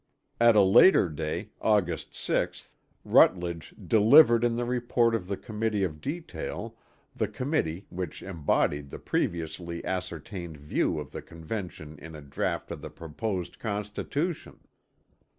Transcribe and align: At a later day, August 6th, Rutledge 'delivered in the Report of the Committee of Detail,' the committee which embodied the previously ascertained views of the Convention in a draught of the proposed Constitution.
At 0.39 0.55
a 0.55 0.61
later 0.63 1.09
day, 1.09 1.51
August 1.61 2.13
6th, 2.13 2.69
Rutledge 3.05 3.75
'delivered 3.85 4.43
in 4.43 4.55
the 4.55 4.65
Report 4.65 5.13
of 5.13 5.27
the 5.27 5.37
Committee 5.37 5.83
of 5.83 6.01
Detail,' 6.01 6.75
the 7.15 7.27
committee 7.27 7.85
which 7.91 8.23
embodied 8.23 8.89
the 8.89 8.97
previously 8.97 9.85
ascertained 9.85 10.57
views 10.57 10.99
of 11.01 11.11
the 11.11 11.21
Convention 11.21 11.99
in 11.99 12.15
a 12.15 12.21
draught 12.23 12.71
of 12.71 12.81
the 12.81 12.89
proposed 12.89 13.59
Constitution. 13.59 14.61